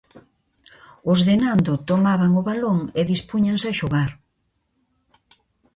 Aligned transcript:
Os 1.11 1.19
de 1.27 1.35
Nando 1.43 1.73
tomaban 1.89 2.31
o 2.39 2.45
balón 2.49 2.77
e 2.99 3.01
dispúñanse 3.11 3.67
a 3.69 3.77
xogar. 3.79 4.11